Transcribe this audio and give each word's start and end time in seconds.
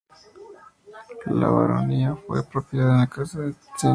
La 1.31 1.47
baronía 1.49 2.15
fue 2.25 2.43
propiedad 2.43 2.93
de 2.93 2.97
la 2.97 3.07
casa 3.07 3.41
de 3.41 3.45
Entenza. 3.49 3.89